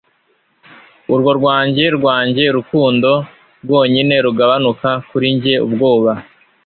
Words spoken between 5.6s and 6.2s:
ubwoba